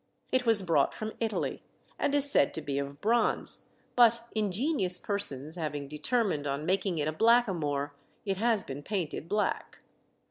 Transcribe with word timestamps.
It 0.31 0.47
was 0.47 0.63
brought 0.63 0.95
from 0.95 1.13
Italy, 1.19 1.61
and 1.99 2.15
is 2.15 2.31
said 2.31 2.55
to 2.55 2.61
be 2.61 2.79
of 2.79 3.01
bronze, 3.01 3.69
but 3.95 4.21
ingenious 4.33 4.97
persons 4.97 5.57
having 5.57 5.87
determined 5.87 6.47
on 6.47 6.65
making 6.65 6.97
it 6.97 7.07
a 7.07 7.11
blackamoor, 7.13 7.93
it 8.25 8.37
has 8.37 8.63
been 8.63 8.81
painted 8.81 9.29
black. 9.29 9.77